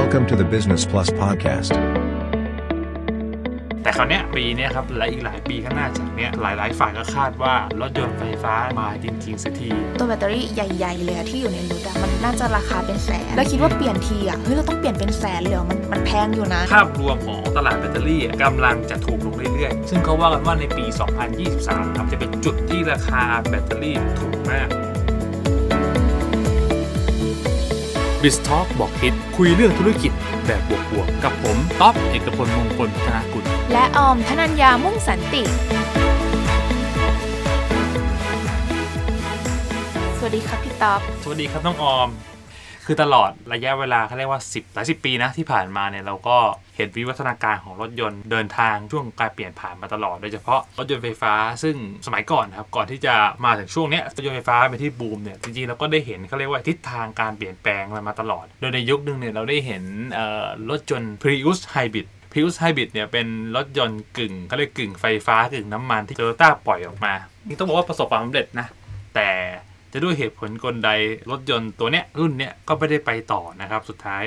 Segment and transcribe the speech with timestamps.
[0.00, 1.72] Welcome to the Business Plus podcast.
[3.82, 20.84] แต่คราวเนี้ยปีเนี้ยครับ และอีกหลายปีข้างหน้าจากเนี้ยหลาย ๆ ฝ่ายก็คาดว่ารถยนต์ไฟฟ้ามาจริง ๆ สักที ตัวแบตเตอรี่ใหญ่ ๆ เลยอะที่อยู่ในรถอะมันน่าจะราคาเป็นแสน แล้วคิดว่าเปลี่ยนทีอะเฮ้ยเราต้องเปลี่ยนเป็นแสนเลยเหรอมันมันแพงอยู่นะ ภาพรวมของตลาดแบตเตอรี่กำลังจะถูกลงเรื่อย ๆ ซึ่งเขาว่ากันว่าในปี
[21.40, 24.68] 2023 ครับจะเป็นจุดที่ราคาแบตเตอรี่ถูกมาก
[28.24, 30.12] b i z Talk บอกคิดคุยเรื่องธุรกิจ
[30.46, 30.60] แบบ
[30.90, 35.42] บวกๆกับผมต๊อบเอกพลมงคลธนากุลและออมธนัญญามุ่งสันติ
[40.18, 42.08] สวัสดีครับพี่ต๊อบ สวัสดีครับน้องออม
[42.86, 46.36] คือตลอดระยะเวลาเขาเรียกว่า 10หลายสิปีนะที่ผ่านมาเนี่ยเราก็
[46.76, 51.76] เห็นวิวัฒนาการของรถยนต์เดินทางช่วงการเปลี่ยนผ่านมาตลอดโดยเฉพาะรถยนต์ไฟฟ้า ซึ่ง
[52.06, 59.84] สมัยก่อนนะครับก่อนที่จะมาถึงช่วงนี้รถยนต์ไฟฟ้าเป็นที่บูมเนี่ยจริงๆเราก็ได้เห็นเขาเรียกว่าทิศทางการเปลี่ยนแปลงมันมาตลอด โดยในยุคหนึ่งเนี่ยเราได้เห็น
[60.70, 67.14] รถยนต์ Prius Hybrid Prius Hybrid เนี่ยเป็นรถยนต์กึ่งเขาเรียกกึ่งไฟฟ้ากึ่งน้ำมันที่ Toyota ปล่อยออกมา
[67.46, 68.66] นี่ต้องบอกว่าประสบความสำเร็จนะ
[69.14, 69.28] แต่
[69.94, 70.90] จะด้วยเหตุผลกลใด
[71.30, 74.24] รถยนต์ตัวเนี้ยรุ่นเนี้ยก็ไม่ได้ไปต่อนะครับสุดท้าย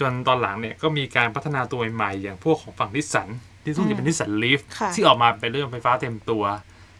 [0.00, 3.28] จนตอนหลังเนี่ยก็มีการพัฒนาตัวใหม่ๆอย่างพวกของฝั่งนิสสัน
[3.64, 6.44] ที่ซึ่งจะเป็น Nissan Leaf ค่ะที่ออกมาเป็นเรื่องไฟฟ้าเต็มตัว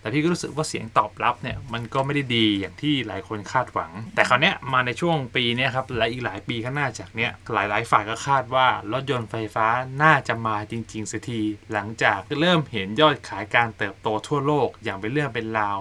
[0.00, 9.66] แต่พี่ก็รู้สึกว่าเสียงตอบรับเนี่ยมันก็ไม่ได้ดีอย่างที่หลายคนคาดหวัง แต่คราวนี้มาในช่วงปีนี้ครับและอีกหลายปีข้างหน้าจากเนี้ยหลายๆ ฝ่ายก็คาดว่ารถยนต์ไฟฟ้า
[10.02, 11.40] น่าจะมาจริงๆสักที
[11.72, 15.78] หลังจากเริ่มเห็นยอดขายการเติบโตทั่วโลกอย่างเป็นเรื่องเป็นราว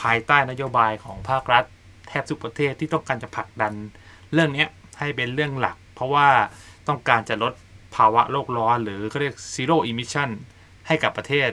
[0.00, 1.64] ภายใต้นโยบายของภาครัฐ
[2.08, 3.72] แทบทุกประเทศที่ต้องการจะผลักดัน
[4.32, 4.66] เรื่องนี้
[4.98, 6.28] ให้เป็นเรื่องหลัก เพราะว่า
[6.88, 7.52] ต้องการจะลด
[7.96, 10.30] ภาวะโลกร้อน หรือเขาเรียก zero emission
[10.86, 11.50] ให้กับประเทศ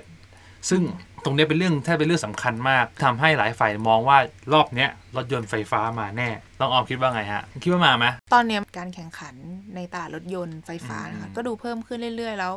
[0.70, 0.82] ซึ่ง
[1.26, 4.18] ตรงเนี้ยเป็นเรื่องแทบเป็นเรื่องสำคัญมากทำให้หลายฝ่ายมองว่า
[4.54, 6.30] รอบเนี้ยรถยนต์ไฟฟ้ามาแน่
[6.60, 9.36] ต้องออมคิดว่าไงฮะ คิดว่ามาไหมตอนเนี้ยการแข่งขัน
[9.76, 12.54] ในตลาดรถยนต์ไฟฟ้านะคะอืมก็ดูเพิ่มขึ้นเรื่อยๆ แล้ว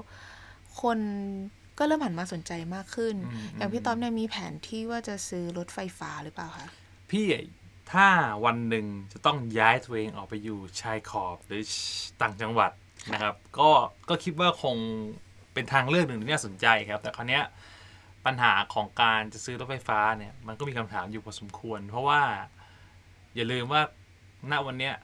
[0.83, 0.98] คน
[1.78, 6.66] ก็เริ่มหันมาสนใจมากขึ้นอืมอย่างพี่ต๊อบเนี่ยมีแผนที่ว่าจะซื้อรถไฟฟ้าหรือเปล่าคะ
[7.10, 7.26] พี่
[7.93, 8.06] ถ้า
[8.44, 11.62] วันหนึ่งจะต้องย้ายตัวเองออกไปอยู่ชายขอบหรือ
[12.22, 12.71] ต่างจังหวัด
[13.12, 13.71] นะครับ ก็
[14.09, 14.76] ก็คิดว่าคง
[15.55, 17.44] เป็นทางเลือกหนึ่งที่น่าสนใจครับ แต่คราวเนี้ย
[18.26, 22.20] ปัญหาของการจะซื้อรถไฟฟ้าเนี่ยมันก็มีคำถามอยู่พอสมควร เพราะว่า
[23.37, 23.82] อย่าลืมว่า
[24.50, 24.94] ณวันเนี้ย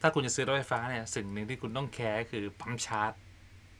[0.00, 3.12] ถ้าคุณจะซื้อรถไฟฟ้าเนี่ยสิ่งหนึ่งที่คุณต้องแคร์คือปั๊มชาร์จ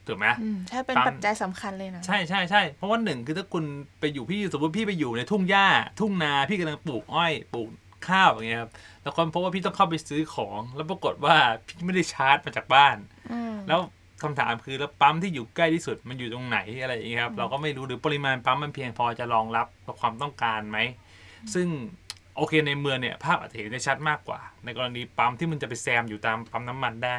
[0.07, 3.63] ถูกไหมอืมถ้าเป็นปั๊มปัจจัยสำคัญเลยนะใช่ใช่ใช่เพราะว่าหนึ่งคือถ้าคุณ
[3.99, 5.67] ไปอยู่พี่สมมติพี่ไปอยู่ในทุ่งหญ้า
[5.99, 7.69] ทุ่งนาพี่กำลังปลูกอ้อยปลูก
[8.09, 8.71] ข้าวอย่างเงี้ยครับ
[9.01, 11.35] แล้วคนพบว่าพี่ต้องเข้าไปซื้อของ แล้วปรากฏว่า
[11.67, 12.97] พี่ไม่ได้ชาร์จมาจากบ้าน
[13.31, 13.79] อืมแล้ว
[14.23, 20.77] คำถามคือแล้วปั๊มที่อยู่ใกล้ที่สุดมันอยู่ตรงไหนอะไรอย่างเงี้ยครับเราก็ไม่รู้หรือปริมาณปั๊มมันเพียงพอจะรองรับกับความต้องการไหม
[21.53, 21.67] ซึ่ง
[22.37, 27.17] โอเคในเมืองเนี่ยภาพอาจจะเห็นได้ชัดมากกว่า ในกรณีปั๊มที่มันจะไปแซมอยู่ตามปั๊มน้ำมันได้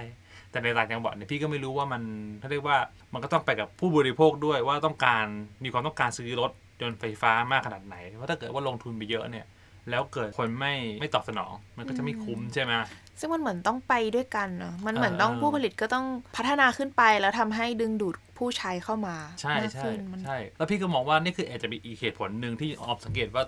[0.50, 2.02] แต่ในต่างจังหวัดเนี่ยพี่ก็ไม่รู้ว่ามัน
[2.40, 2.78] เขาเรียกว่า
[3.12, 5.26] มันก็ต้องไปกับผู้บริโภคด้วยว่าต้องการ
[5.64, 6.50] มีความต้องการซื้อรถ
[6.82, 9.46] ยนต์ไฟฟ้ามากขนาดไหนเพราะถ้าเกิดว่าลงทุนไปเยอะเนี่ย
[9.90, 12.72] แล้วเกิดคนไม่ไม่ตอบสนอง มันก็จะไม่คุ้มใช่ไหม
[13.20, 23.44] ซึ่งมันเหมือนต้องไปด้วยกันเนอะมันเหมือนเออต้องผู้ผลิตก็ต้องพัฒนาขึ้นไปแล้วทำให้ดึงดูดผู้ใช้เข้ามาใช่มากใช่ขึ้นมันใช่ แล้วพี่ก็มองว่านี่คืออาจจะเป็นอีกเหตุผลหนึ่งที่ออมสังเกตว่า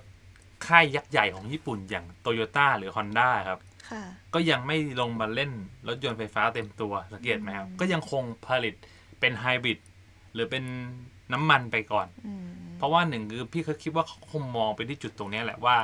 [0.66, 4.03] ค่ายยักษ์ใหญ่ของญี่ปุ่นอย่างโตโยต้าหรือ Honda ครับค่ะ
[4.34, 5.50] ก็ยังไม่ลงมาเล่น
[5.88, 8.75] รถยนต์ไฟฟ้าเต็มตัวสังเกตไหมครับ ก็ยังคงผลิต
[9.21, 9.78] เป็นไฮบริด
[10.34, 10.65] หรือเป็น
[11.32, 12.47] น้ำมันไปก่อนอืม
[12.78, 15.77] เพราะว่าหนึ่งคือพี่เขาคิดว่าเขาคงมองไปที่จุดตรงเนี้ยแหละว่า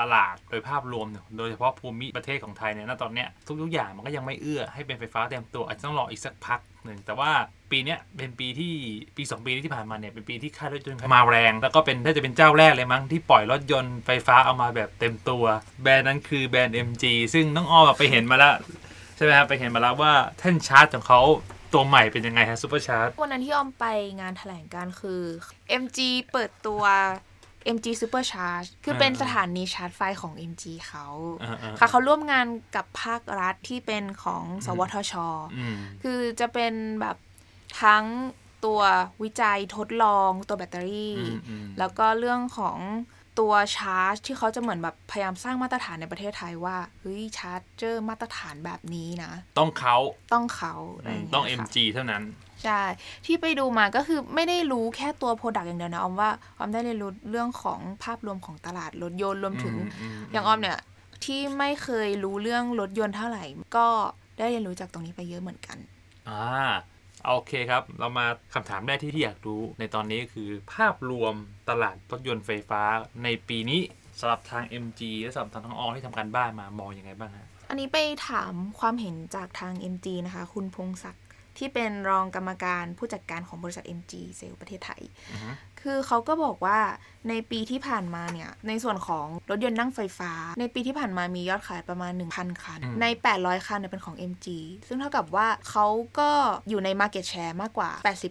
[0.00, 3.28] ตลาดโดยภาพรวมเนี่ยโดยเฉพาะภูมิประเทศของไทยเนี่ยณตอนเนี้ย
[3.62, 7.30] ทุกๆอย่างมันก็ยังไม่เอื้อให้เป็นไฟฟ้าเต็มตัวอาจจะต้องรออีกสักพักหนึ่งแต่ว่า
[7.70, 8.74] ปีเนี้ยเป็นปีที่
[9.16, 15.44] ปีสองปีที่ผ่านมาเนี่ยเป็นปีที่ค่ายรถยนต์มาแรง แล้วก็เป็นถ้าจะเป็นเจ้าแรกเลยมั้งที่ปล่อยรถยนต์ไฟฟ้าเอามาแบบเต็มตัว
[15.82, 18.54] แบรนด์นั้นคือแบรนด์ MG ซึ่งน้องออมไปเห็นมาแล้ว
[19.16, 21.20] ใช่ไหมครับไปเห็นมาแล้วว่าแท่นชาร์จของเขา
[21.72, 23.86] ตัวใหม่เป็นยังไงฮะ Super Chargeวันนั้นที่ออมไป
[24.20, 25.22] งานแถลงการณ์คือ
[25.82, 25.98] MG
[26.32, 26.82] เปิดตัว
[27.76, 31.06] MG Super Charge คือเป็นอ่าสถานีชาร์จไฟของ MG เขา
[31.42, 35.14] อ่าๆค่ะเขาร่วมงานกับภาครัฐที่เป็นของสวทช
[35.56, 37.16] อืมคือจะเป็นแบบ
[37.82, 38.04] ทั้ง
[38.64, 38.80] ตัว
[39.22, 42.78] วิจัยทดลองตัวแบตเตอรี่อืมอืมแล้วก็เรื่องของ
[43.38, 49.96] ตัวชาร์จที่เขาจะเหมือนแบบพยายามสร้างมาตรฐานในประเทศไทยว่าเฮ้ย charger มาตรฐานแบบนี้นะ ต้องเขา
[50.32, 52.22] ต้องเขาะไรย่าเยต้องค่ะ MG เท่านั้น
[52.64, 52.82] ใช่
[53.26, 60.78] ที่ไปดูมาก็คือไม่ได้รู้แค่ตัว product อย่างเดียวนะออมว่าออมได้เรียนรู้เรื่องของภาพรวมของตลาดรถยนต์รวมถึงอืมอย่างออมเนี่ย
[61.24, 63.44] ที่ไม่เคยรู้เรื่องรถยนต์เท่าไหร่
[63.76, 63.88] ก็
[64.38, 65.78] ได้เรียนรู้จากตรงนี้ไปเยอะเหมือนกัน
[66.28, 66.42] อ่า
[67.26, 71.34] โอเคครับ เรามาคำถามแรกที่ที่อยากรู้ในตอนนี้คือภาพรวม
[71.68, 72.82] ตลาดรถยนต์ไฟฟ้า
[73.24, 73.80] ในปีนี้
[74.20, 81.24] สำหรับทาง MG และสำหรับทางน้องออที่ทำการบ้านมามองยังไงบ้างฮะอันนี้ไปถามความเห็นจากทาง MG นะคะ คุณพงศักดิ์
[81.58, 85.50] ที่เป็นรองกรรมการผู้จัดการของบริษัท MG เซลประเทศไทยอือฮึ
[85.82, 86.78] คือเขาก็บอกว่า
[87.28, 93.06] ในปีที่ผ่านมาเนี่ย ในส่วนของรถยนต์นั่งไฟฟ้า ในปีที่ผ่านมามียอดขายประมาณ 1,000 คัน ใน
[93.36, 94.46] 800 คันเนี่ยเป็นของ MG
[94.88, 95.86] ซึ่งเท่ากับว่าเขา
[96.18, 96.30] ก็
[96.68, 97.90] อยู่ใน Market Share มากกว่า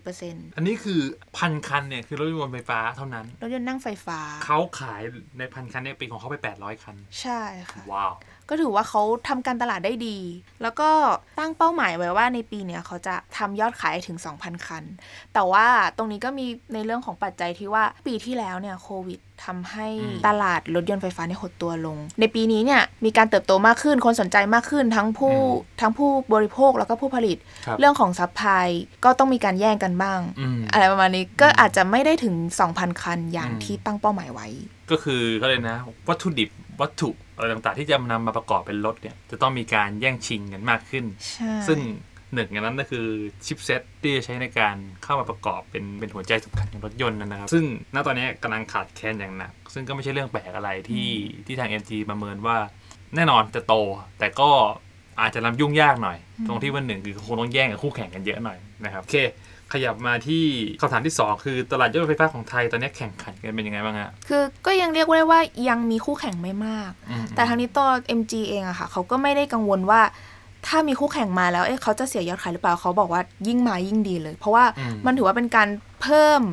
[0.09, 0.99] 80%อันนี้คือ
[1.37, 5.01] พันคันเนี่ย คือรถยนต์ไฟฟ้าเท่านั้น รถยนต์นั่งไฟฟ้า เขาขาย
[5.37, 7.41] ในพันคันเนี่ยเป็นของเขาไป 800 คัน ใช่
[7.71, 8.13] ค่ะ ว้าว
[8.51, 10.17] ก็ถือว่าเขาทำการตลาดได้ดี
[10.61, 10.89] แล้วก็
[11.39, 14.83] ตั้งเป้าหมายไว้ว่าในปีเนี้ยเขาจะทำยอดขายถึง 2,000 คัน
[15.33, 15.65] แต่ว่า
[15.97, 25.35] ตรงนี้ก็มีในเรื่องของปัจจัยที่ว่าปีที่แล้วเนี่ยโควิดทำให้อืมตลาดรถยนต์ไฟฟ้าเนี่ยหดตัวลง ในปีนี้เนี่ยมีการเติบโตมากขึ้น คนสนใจมากขึ้นทั้งผู้
[25.81, 28.67] ทั้งผู้บริโภคแล้วก็ผู้ผลิตครับเรื่องของ supply
[29.05, 32.35] ก็ต้องมีการแย่งกันบ้างอืมอะไรประมาณนี้ก็อาจจะไม่ได้ถึง
[32.69, 34.47] 2,000 คันอย่างอืมที่ตั้งเป้าหมายไว้
[34.91, 35.77] ก็คือก็เลยนะ
[36.09, 36.49] วัตถุดิบ
[36.81, 41.79] วัตถุอะไรต่างๆ ที่จะนำมาประกอบเป็นรถเนี่ยจะต้องมีการแย่งชิงกันมากขึ้นใช่ซึ่ง
[42.33, 43.05] หนึ่งในนั้นก็คือ
[43.45, 47.63] chipset ที่จะใช้ในการเข้ามาประกอบเป็นเป็นหัวใจสำคัญของรถยนต์นะครับ ซึ่ง
[47.95, 51.09] ณตอนนี้กำลังขาดแคลนอย่างหนัก ซึ่งก็ไม่ใช่เรื่องแปลกอะไรที่
[51.45, 52.57] ที่ทาง MG ประเมินว่า
[53.15, 53.73] แน่นอนจะโต
[54.19, 54.49] แต่ก็
[55.21, 56.17] อาจจะลำยุ่งยากหน่อย
[56.47, 59.17] ตรงที่วันหนึ่งคือคงต้องแย่งกับคู่แข่งกันเยอะหน่อยนะครับโอเค
[59.73, 60.45] ขยับมาที่
[60.81, 65.39] คำถามที่สองคือตลาดรถยนต์ไฟฟ้าของไทยตอนนี้แข่งขันกันเป็นยังไงบ้างฮะคือก็ยังเรียกได้ว่า
[65.69, 67.87] ยังมีคู่แข่งไม่มากอืมแต่ทางนี้ตัว
[68.19, 70.01] MG เองอะค่ะเขาก็ไม่ได้กังวลว่า
[70.67, 75.67] ถ้ามีคู่แข่งมาแล้วเอ๊ะเขาจะเสียยอดขายหรือเปล่าเขาบอกว่ายิ่งมายิ่งดีเลย เพราะว่าอืมมันถือว่าเป็นการ
[76.01, 76.43] เพิ่ม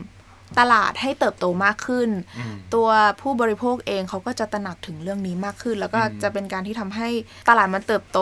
[0.61, 2.89] ตลาดให้เติบโตมากขึ้นอืมตัว
[3.21, 7.09] ผู้บริโภคเองเขาก็จะตระหนักถึงเรื่องนี้มากขึ้น แล้วก็อืมจะเป็นการที่ทำให้
[7.49, 8.19] ตลาดมันเติบโต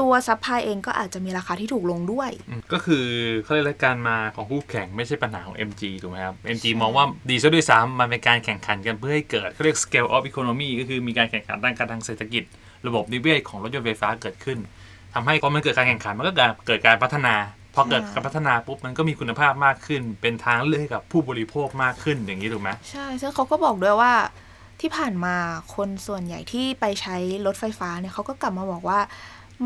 [0.00, 3.04] ตัว supply เองก็อาจจะมีราคาที่ถูกลงด้วยอืมก็คือ
[3.42, 12.44] เขาเรียกว่าการมาของคู่แข่งไม่ใช่ปัญหาของ MG ถูกไหมครับ MG มองว่าดีซะด้วยซ้ำมันเป็นการแข่งขันกันเพื่อให้เกิดเขาเรียก scale of economy ก็คือมีการแข่งขันด้านการทางเศรษฐกิจ
[12.86, 14.58] ระบบนิเวศของรถยนต์ไฟฟ้าเกิดขึ้น
[15.18, 16.32] ทำให้พอมันเกิดการแข่งขันมันก็
[16.66, 17.34] เกิดการพัฒนา
[17.74, 24.12] พอเกิดการพัฒนาปุ๊บมันก็มีคุณภาพมากขึ้น เป็นทางเลือกให้กับผู้บริโภคมากขึ้นอย่างนี้ถูกไหมใช่ซึ่งเขาก็บอกด้วยว่า
[24.80, 25.36] ที่ผ่านมา
[25.74, 27.16] คนส่วนใหญ่ที่ไปใช้
[27.46, 28.98] รถไฟฟ้าเนี่ยเขาก็กลับมาบอกว่า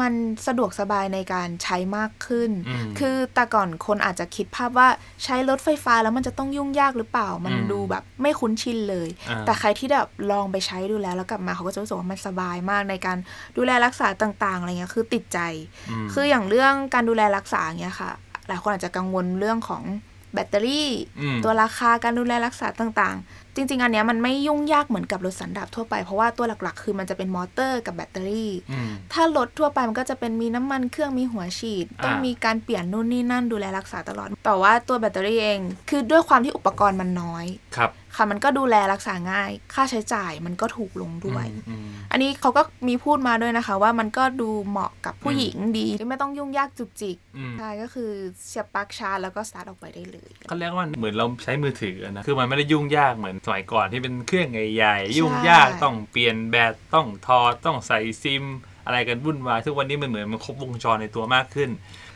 [0.01, 0.13] มัน
[0.47, 4.89] สะดวกสบายในการใช้มากขึ้นอืมคือแต่ก่อนคนอาจจะคิดภาพว่า
[5.25, 13.19] ใช้รถไฟฟ้าแล้วมันจะต้องยุ่งยากหรือเปล่า มันอืมดูแบบไม่คุ้นชินเลยอ่าแต่ใครที่แบบลองไปใช้ดูแล้วแล้วกลับมาเขาก็จะรู้สึกว่ามันสบายมากในการ
[13.57, 15.39] ดูแลรักษาต่างๆอะไรเงี้ยคือติดใจ
[16.05, 18.11] มคืออย่างเรื่องการดูแลรักษาเงี้ยค่ะ
[18.49, 19.83] หลายคนอาจจะกังวลเรื่องของ
[20.35, 20.91] แบตเตอรี่
[21.21, 35.61] อืมตัวราคาการดูแลรักษาต่างๆ จริง ๆ อันเนี้ยมันไม่ยุ่งยากเหมือนกับรถสันดาปทั่วไป เพราะว่าตัวหลักๆ คือมันจะเป็นมอเตอร์กับแบตเตอรี่อืมถ้ารถทั่วไปมันก็จะเป็นมีน้ำมันเครื่องมีหัวฉีด ต้องอ่ามีมีการเปลี่ยนนู่นนี่นั่นดูแลรักษาตลอด แต่ว่าตัวแบตเตอรี่เอง
[35.91, 37.45] คือด้วยความที่อุปกรณ์มันน้อย
[37.77, 48.11] ครับ ค่ะมันก็ดูแลรักษาง่าย ค่าใช้จ่ายมันก็ถูกลงด้วยอืมอืมอันนี้เขาก็มีพูดมาด้วยนะคะ ว่ามันก็ดูเหมาะกับผู้อืมหญิงดีไม่ต้องยุ่งยากจุกจิกอืมใช่ก็คือ
[48.47, 58.45] เสียบปลั๊กชาร์จแล้วก็สตาร์ทออกไปได้เลยเขาเรียกว่าเหมือนเราใช้มือถืออะนะคือมันไม่ได้ยุ่งยากเหมือนสมัยก่อนที่เป็นเครื่องใหญ่ๆยุ่งยากต้องเปลี่ยนแบตต้องถอดต้องใส่ซิม
[58.87, 61.71] อะไรกันวุ่นวายทุกวันนี้มันเหมือนมันครบวงจรในตัวมากขึ้น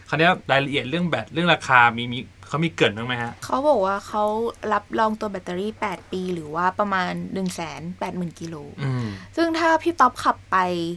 [0.08, 2.18] คราวนี้รายละเอียดเรื่องแบตเรื่องราคามีมี
[2.48, 4.24] เขามีเกริ่นบ้างไหมฮะ เขาบอกว่าเขา
[4.72, 9.06] รับรองตัวแบตเตอรี่ 8 ปี หรือว่าประมาณ 1 8 0 0 0 0กิโลอืม
[9.36, 10.56] ซึ่งถ้าพี่ต๊อบขับไป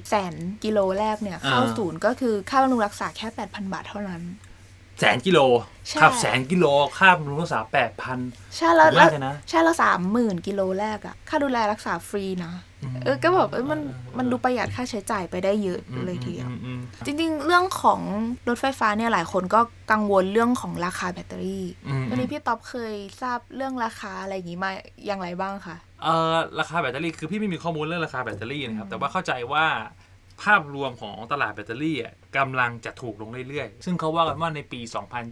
[0.10, 0.34] แสน
[0.64, 4.22] กิโลแรกเนี่ยอ่าเข้าศูนย์ก็คือค่าบำรุงรักษาแค่ 8,000 บาทเท่านั้น
[5.00, 5.40] แสนกิโล
[5.90, 6.66] ใช่ ขับแสนกิโล
[6.98, 8.20] ค่าบำรุงรักษาแปดพัน
[8.56, 12.54] ใช่แล้วถูกมากเลยนะ ใช่แล้วสามหมื่นกิโลแรกอะค่าดูแลรักษาฟรีนะ
[13.04, 13.80] เออก็แบบเออมัน
[14.18, 18.02] มันดูประหยัดค่าใช้จ่ายไปได้เยอะเลยทีเดียวอืมอืมจริงๆ เรื่องของ
[18.48, 19.60] รถไฟฟ้าเนี่ยหลายคนก็
[19.92, 24.72] กังวลเรื่องของราคาแบตเตอรี่อืม วันนี้พี่ต๊อบเคยทราบเรื่องราคาอะไรอย่างนี้มา
[25.08, 29.66] อย่างไรบ้างคะ เอ่อราคาแบตเตอรี่คือพี่ไม่มีข้อมูลเรื่องราคาแบตเตอรี่นะครับแต่ว่าเข้าใจว่า
[30.44, 34.80] ภาพรวมของตลาดแบตเตอรี่อะกำลังจะถูกลงเรื่อยๆ ซึ่งเขาว่ากันว่าในปี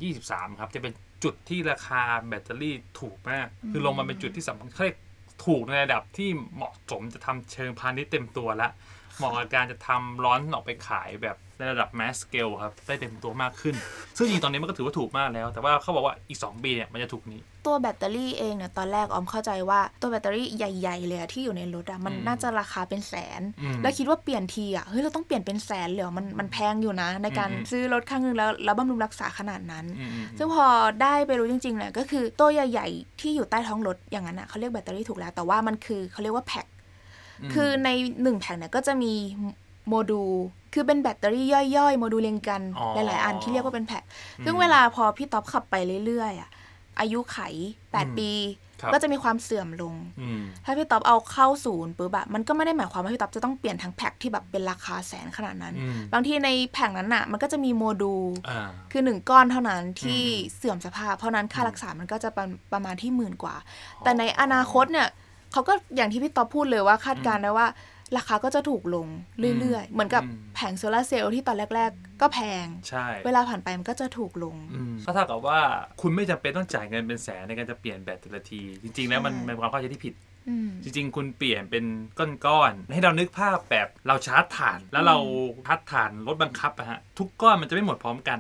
[0.04, 0.94] 2023 ครับ จะเป็น
[1.24, 4.98] จุดที่ราคาแบตเตอรี่ถูกมาก คือลงมาเป็นจุดที่สำคัญเขาเรียก
[5.46, 8.72] ถูกในระดับที่เหมาะสมจะทำเชิงพาณิชย์เต็มตัวแล้ว
[9.18, 13.76] เหมาะกับการจะทำร้อนออกไปขายแบบในระดับแมสสเกลครับได้เต็มตัวมากขึ้น
[14.18, 30.66] ซึ่งจริงๆตอนนี้มันก็ถือว่าถูกมากแล้ว แต่ว่าเขาบอกว่าอีก 2 ปีเนี่ยมันจะถูกนี้ ตัวแบตเตอรี่เองเนี่ยตอนแรกออมเข้าใจว่าตัวแบตเตอรี่ใหญ่ๆเลยอะที่อยู่ในรถอะมันอืมน่าจะราคาเป็นแสนอืมแล้วคิดว่าเปลี่ยนทีอะเฮ้ยเราต้องเปลี่ยนเป็นแสนเลยเหรอมันมันแพงอยู่นะ ในการอืมซื้อรถข้างนึงแล้วแล้วบำรุงรักษาขนาดนั้นอืมอืมซึ่งพอ
[31.02, 36.66] ได้ไปรู้จริงๆเนี่ยก็คือตัวใหญ่ๆที่อยู่ใต้ท้องรถอย่างนั้นอะเขาเรียกแบตเตอรี่ถูกแล้วแต่ว่ามันคือเขาเรียกว่าแพ็ค
[37.48, 37.90] มคือใน
[38.22, 39.14] หนึ่งแผงเนี่ยก็จะมี
[39.90, 40.32] โมดูล
[40.74, 41.46] คือเป็นแบตเตอรี่
[41.78, 44.04] ย่อยๆ โมดูลเรียงกันอ๋อหลายๆอันที่เรียกว่าเป็นแพ็ค
[44.40, 46.50] อืมซึ่งเวลาพอพี่ต๊อบขับไปเรื่อยๆอะ
[47.00, 47.38] อายุไข
[47.94, 48.32] อืม8ปี
[48.82, 65.08] ครับก็จะมีความเสื่อมลงอืมถ้าพี่ต๊อบเอาเข้าศูนย์ปุ๊บอะมันก็ไม่ได้หมายความว่าพี่ต๊อบจะต้องเปลี่ยนทั้งแพ็คที่แบบเป็นราคาแสนขนาดนั้นอืมบางทีในแผงนั้นอะมันก็จะมีโมดูลอ่าคือหนึ่งก้อนเท่านั้นที่อืมเสื่อมสภาพ เพราะนั้นค่ารักษา มันก็จะประประมาณที่หมื่นกว่าอ๋อแต่ในอนาคตเนี่ย
[65.52, 67.68] เขาก็อย่างที่พี่ต๊อบพูดเลยว่าคาดการณ์ได้ว่า
[68.18, 69.08] ราคาก็จะถูกลง
[69.60, 75.60] เรื่อยๆ เหมือนกับอืมแผงโซลาร์เซลล์ที่ตอนแรก ๆ ก็แพง ใช่ เวลาผ่านไปมันก็จะถูกลงอืมก็เท่ากับว่า
[76.02, 80.14] คุณไม่จำเป็นต้องจ่ายเงินเป็นแสนในการจะเปลี่ยนแบตแต่ละที จริง ๆ แล้วมันใช่เป็นความเข้าใจที่ผิด
[80.50, 81.86] อืมจริงๆ คุณเปลี่ยนเป็น
[82.46, 85.18] ก้อนๆ ให้เรานึกภาพแบบเราชาร์จถ่าน แล้วเรา
[85.66, 88.40] ชาร์จถ่านรถบังคับอะฮะทุกก้อนมันจะไม่หมดพร้อมกัน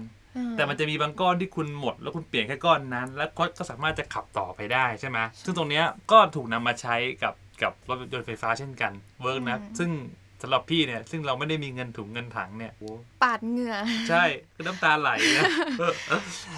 [0.57, 8.91] แต่มันจะมีบางก้อนที่คุณหมด แล้วคุณเปลี่ยนแค่ก้อนนั้น แล้วก็ก็สามารถจะขับต่อไปได้ใช่ไหมซึ่งตรงเนี้ยก็ถูกนำมาใช้กับ กับรถยนต์ไฟฟ้าเช่นกัน
[9.21, 9.91] work นะอืมซึ่ง
[10.41, 12.91] สำหรับพี่เนี่ย ซึ่งเราไม่ได้มีเงินถุงเงินถังเนี่ยโอ้
[13.23, 13.75] ปาดเหงื่อ
[14.09, 14.23] ใช่
[14.55, 15.43] คือน้ำตาไหลนะ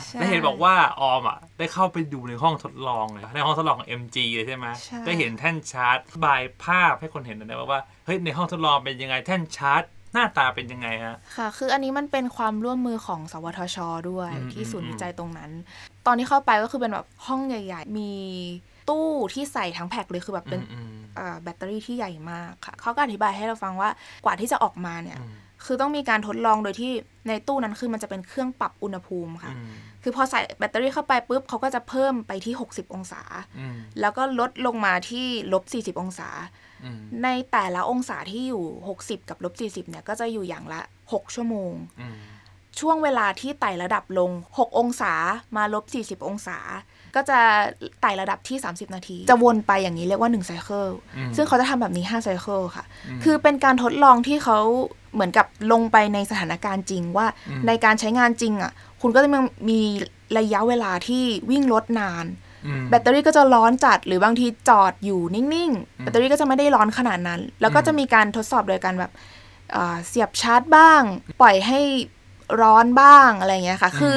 [0.07, 13.77] ใช่และเห็นบอกว่าออมอะ ได้เข้าไปดูในห้องทดลองเลยในห้องทดลองของ MG เลยใช่ไหมใช่ได้เห็นแท่นชาร์จบรรยายภาพให้คนเห็นหนะว่าเฮ้ยในห้องทดลองเป็นยังไงแท่นชาร์จหน้าตาเป็นยังไงฮะ ค่ะ คืออันนี้มันเป็นความร่วมมือของสวทช
[14.09, 15.51] ด้วยอืมที่ศูนย์อืมวิจัยตรงนั้น
[16.05, 18.11] ตอนที่เข้าไปก็คือเป็นแบบห้องใหญ่ ๆ มี
[18.89, 23.89] ตู้ที่ใส่ทั้งแพ็คเลยคือแบบเป็นอืมเอ่อแบตเตอรี่ที่ใหญ่มากค่ะเขาก็อธิบายให้เราฟังว่า
[24.25, 25.33] กว่าที่จะออกมาเนี่ยอืม
[25.65, 26.91] คือต้องมีการทดลองโดยที่
[27.27, 29.71] ในตู้นั้นคือมันจะเป็นเครื่องปรับอุณหภูมิค่ะอืม
[30.03, 33.21] คือพอใส่แบตเตอรี่เข้าไปปุ๊บเขาก็จะเพิ่มไปที่ 60 องศา
[33.59, 35.63] อืมแล้วก็ลดลงมาที่ลบ
[35.95, 36.29] 40 องศา
[36.83, 38.63] อืมในแต่ละองศาที่อยู่
[38.97, 42.15] 60 กับลบ 40 เนี่ยก็จะอยู่อย่างละ 6 ชั่วโมงอืม
[42.79, 45.13] ช่วงเวลาที่ไต่ระดับลง 6 องศา
[45.55, 46.57] มาลบ 40 องศา
[47.15, 47.39] ก็จะ
[48.01, 50.87] ไต่ระดับที่ 30 นาที จะวนไปอย่างนี้เรียกว่า1ไซเคิล
[51.17, 52.85] อืมซึ่งเขาจะทำแบบนี้5ไซเคิลค่ะ
[53.17, 54.59] มคือเป็นการทดลองที่เขา
[55.13, 58.71] เหมือนกับลงไปในสถานการณ์จริงว่าอืมในการใช้งานจริงอะ
[59.01, 59.29] คุณก็จะ
[59.69, 59.79] มี
[60.37, 62.25] ระยะเวลาที่วิ่งรถนาน
[62.81, 69.11] มแบตเตอรี่ก็จะร้อนจัดหรือบางทีจอดอยู่นิ่งๆ แบตเตอรี่ก็จะไม่ได้ร้อนขนาดนั้น แล้วก็อืมจะมีการทดสอบโดยการแบบ
[69.71, 71.01] เอ่อเสียบชาร์จบ้าง
[71.41, 71.79] ปล่อยให้
[72.61, 74.15] ร้อนบ้างอะไรอย่างเงี้ยค่ะ คือ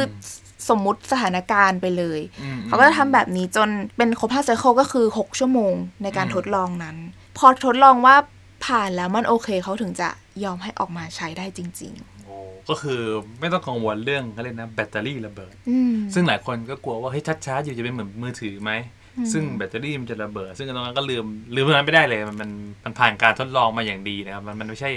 [0.68, 6.96] สมมุติสถานการณ์ไปเลยอืมเขาก็จะทำแบบนี้จนเป็นครบ5ไซเคิลก็คือ 6 ชั่วโมงในการอืมทดลองนั้น
[7.38, 8.16] พอทดลองว่า
[8.64, 10.08] ผ่านแล้วมันโอเคเขาถึงจะ
[10.44, 11.94] ยอมให้ออกมาใช้ได้จริง
[12.26, 12.36] โอ้
[12.68, 13.00] ก็คือ
[13.40, 18.99] ไม่ต้องกังวลเรื่องเขาเรียกนะแบตเตอรี่ระเบิดๆอืมซึ่งหลายคนก็กลัวว่าเฮ้ยชัดชาร์จอยู่จะเป็นเหมือนมือถือไหมอืม
[19.32, 21.24] ซึ่งแบตเตอรี่มันจะระเบิด ซึ่งตรงนั้นก็ลืม
[21.54, 22.50] ลืมตรงนั้นไม่ได้เลย มันมัน
[22.84, 24.90] มันผ่านการทดลองมาอย่างดีนะครับ มันมันไม่ใช่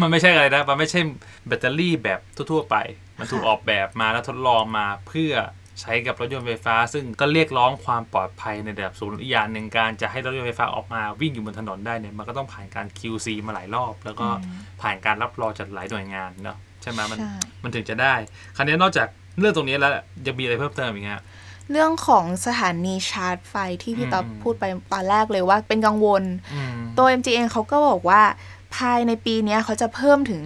[0.00, 1.00] มันไม่ใช่อะไรนะ มันไม่ใช่
[1.46, 2.76] แบตเตอรี่แบบทั่ว ๆ ไป
[3.18, 5.32] มันถูกออกแบบมาแล้วทดลองมาเพื่อ
[5.80, 17.32] ใช้กับรถยนต์ไฟฟ้า ซึ่งก็เรียกร้องความปลอดภัยในระดับสูงอีกอย่างหนึ่งการจะให้รถยนต์ไฟฟ้าออกมาวิ่งอยู่บนถนนได้เนี่ยมันก็ต้องผ่านการ QC มาหลายรอบ แล้วก็อืมผ่านการรับรองจากหลายหน่วยงานเนาะใช่ไหมมันใช่
[17.62, 18.14] มันถึงจะได้
[18.56, 19.08] คราวนี้นอกจาก
[19.38, 19.92] เรื่องตรงนี้แล้ว
[20.26, 21.22] จะมีอะไรเพิ่มเติมอีกฮะ
[21.70, 26.22] เรื่องของสถานีชาร์จไฟที่พี่อืมต๊อบพูดไปตอนแรกเลยว่าเป็นกังวล
[26.54, 28.22] อืมตัว MG เองเขาก็บอกว่า
[28.76, 30.42] ภายในปีเนี้ยเขาจะเพิ่มถึง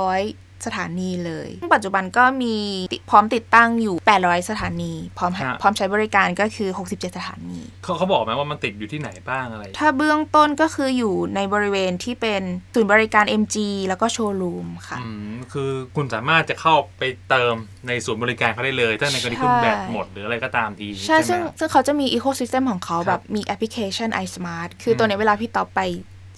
[0.00, 2.54] 500 สถานีเลยซึ่งปัจจุบันก็มี
[2.92, 12.42] ติพร้อมติดตั้งอยู่ 800 สถานี พร้อมให้ฮะพร้อมใช้บริการก็คือ 67 สถานีเขาเขาบอกไหมว่ามันติดอยู่ที่ไหนบ้างอะไร ถ้าเบื้องต้นก็คืออยู่ในบริเวณที่เป็น
[12.74, 13.56] ศูนย์บริการ MG
[13.88, 17.54] แล้วก็โชว์รูมค่ะอืมคือคุณสามารถจะเข้าไปเติม
[17.88, 25.80] ในศูนย์บริการเขาได้เลย ถ้าในกรณีคุณใช่แบตหมดหรืออะไรก็ตามที ใช่ไหมซึ่งซึ่งเขาจะมี Ecosystem ของเขาครับแบบมีแอปพลิเคชัน iSmart คืออมตัวเนี้ยเวลาพี่ต๊อบไป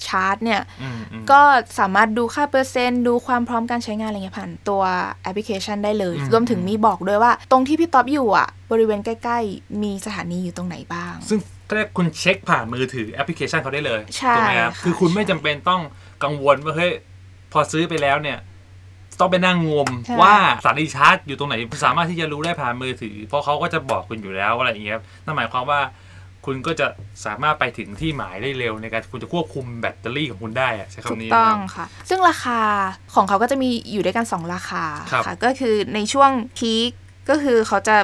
[0.06, 1.40] ชาร์จเนี่ยอืมอืมก็
[1.78, 4.82] สามารถดูค่าเปอร์เซ็นต์ ดูความพร้อมการใช้งานอะไรเงี้ยผ่านตัว
[5.22, 11.38] แอปพลิเคชันได้เลยอืมรวมถึงมีบอกด้วยว่า ตรงที่พี่ต๊อบอยู่อะ บริเวณใกล้ๆ มีสถานีอยู่ตรงไหนบ้าง ซึ่ง
[11.68, 15.82] ก็เรียกคุณเช็คผ่านมือถือแอปพลิเคชันเขาได้เลยใช่ถูกไหมครับค่ะคือคุณไม่จำเป็นต้อง
[16.24, 16.92] กังวลว่าเฮ้ย
[17.52, 18.38] พอซื้อไปแล้วเนี่ย
[19.20, 25.80] ต้องไปนั่งงมใช่ว่าสถานีชาร์จอยู่ตรงไหน สามารถที่จะรู้ได้ผ่านมือถือ เพราะเขาก็จะบอกคุณอยู่แล้วอะไรอย่างเงี้ยนั่นหมายความว่า
[26.48, 26.86] คุณก็จะ
[27.26, 32.60] สามารถไปถึงที่หมายได้เร็วในการคุณจะควบคุมแบตเตอรี่ของคุณได้อะใช้ถูกคำนี้ต้องนะครับค่ะ ซึ่งราคา
[33.14, 36.90] ของเขาก็จะมีอยู่ด้วยกัน 2 ราคาครับค่ะก็คือในช่วงพีค
[37.28, 37.96] ก็คือเขาจะ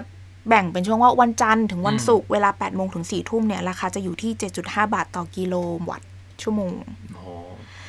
[0.49, 4.33] แบ่งเป็นช่วงว่าวันจันทร์ถึงวันอืมศุกร์เวลา8โมงถึง4ทุ่มเนี่ยราคาจะอยู่ที่
[4.63, 5.55] 7.5 บาทต่อกิโล
[5.89, 6.09] วัตต์
[6.43, 6.75] ชั่วโมง
[7.15, 7.29] โอ้โห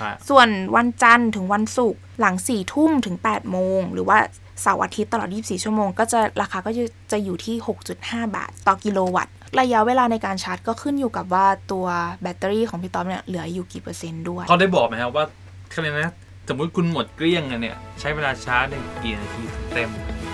[0.01, 4.17] อะส่วนวันจันทร์ถึงวันศุกร์หลัง4ทุ่มถึง8โมงหรือว่า
[4.61, 7.55] เสาร์อาทิตย์ตลอด 24 ชั่วโมง ก็จะราคาก็จะจะอยู่ที่
[7.95, 11.85] 6.5 บาท ต่อกิโลวัตต์ระยะเวลาในการชาร์จก็ขึ้นอยู่กับว่าตัว
[12.21, 15.25] แบตเตอรี่ของพี่ต๊อบเนี่ยเหลืออยู่กี่เปอร์เซ็นต์ด้วย เขาได้บอกไหมครับว่า
[15.71, 16.13] เขาเรียกนะ
[16.49, 19.89] สมมติคุณหมดเกลี้ยงอะเนี่ยใช้เวลาชาร์จเนี่ยกี่นาทีถึงเต็ม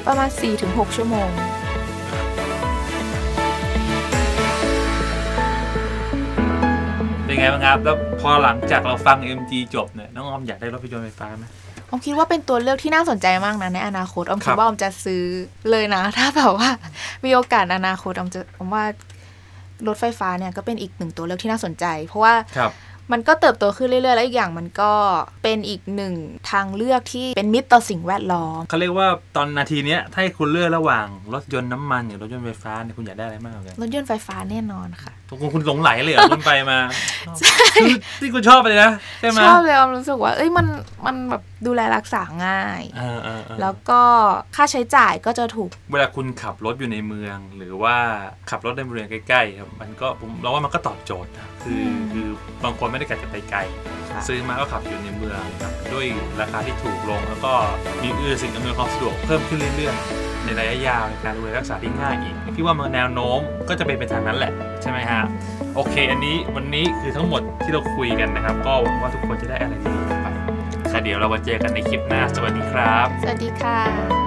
[0.08, 0.30] ประมาณ
[0.64, 1.30] 4-6 ชั่วโมง
[7.26, 11.46] เป็นไงบ้างครับ แล้วพอหลังจากเราฟัง MG จบเนี่ยน้องออมอยากได้รถยนต์ไฟฟ้าไหม
[11.94, 15.24] อมคิดว่าเป็นตัวเลือกที่น่าสนใจมากนะในอนาคตอมคคิรัดบว่าอมจะซื้อ
[15.72, 16.70] เลยนะ ถ้าแบบว่า
[17.26, 18.84] มีโอกาสอนาคตอมจะอมว่า
[19.88, 22.74] รถไฟฟ้าเนี่ยก็เป็นอีกหนึ่งตัวเลือกที่น่าสนใจ เพราะว่าครับ
[23.12, 24.92] มันก็เติบโตขึ้นเรื่อยๆ แล้วอีกอย่างมันก็
[25.44, 26.14] เป็นอีกหนึ่ง
[26.52, 36.78] ทางเลือกที่เป็นมิตรต่อสิ่งแวดล้อมเขาเรียกว่าตอนนาทีเนี้ยถ้าให้คุณเลือกระหว่างรถยนต์น้ำมันกับรถยนต์ไฟฟ้าเนี่ยคุณอยากได้อะไรมากกว่ากันรถยนต์ไฟฟ้าแน่นอนค่ะคุณคุณหลงไหลเลยเหรอคุณไปมา
[37.76, 40.66] คือที่คุณชอบเลยนะใช่ไหมชอบเลยออมรู้สึกว่าเอ้ยมัน
[41.06, 44.02] มันแบบ ดูแลรักษาง่ายเออเออเออแล้วก็
[44.56, 47.96] ค่าใช้จ่ายก็จะถูก เวลาคุณขับรถอยู่ในเมือง หรือว่า
[48.50, 52.28] ขับรถในเมืองใกล้ๆครับมันก็ผมเราว่ามันก็ตอบโจทย์นะคืออืมคือ
[52.64, 53.60] บางคนไม่ได้กะจะไปไกล
[54.12, 56.06] ค่ะซื้อมาก็ขับอยู่ในเมืองครับด้วย
[56.42, 57.54] ราคาที่ถูกลง แล้วก็
[58.04, 63.40] มีเอื้อสิ่งอำนวยความสะดวกเพิ่มขึ้นเรื่อยๆ ในระยะยาวในการดูแลรักษาที่ง่ายอีกพี่ว่ามันแนวโน้ม
[63.70, 65.24] ก็จะเป็นไปทางนั้นแหละใช่ไหมฮะ
[65.76, 70.11] โอเค อันนี้วันนี้คือทั้งหมดที่เราคุยกันนะครับ ก็หวังว่าทุกคนจะได้อะไรดีๆกลับไปแต่
[71.04, 74.21] เดี๋ยวเรามาเจอกันในคลิปหน้า สวัสดีครับ สวัสดีค่ะ